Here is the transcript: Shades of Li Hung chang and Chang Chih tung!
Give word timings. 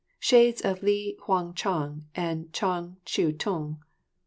Shades 0.19 0.61
of 0.61 0.81
Li 0.81 1.15
Hung 1.27 1.53
chang 1.53 2.05
and 2.15 2.51
Chang 2.53 2.97
Chih 3.05 3.33
tung! 3.33 3.83